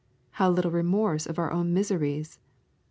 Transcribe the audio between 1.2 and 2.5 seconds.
of our own miseries!